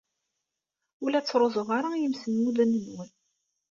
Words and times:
Ur 1.03 1.09
la 1.11 1.21
ttruẓuɣ 1.23 1.69
ara 1.77 1.89
imsemmuden-nwen. 2.05 3.11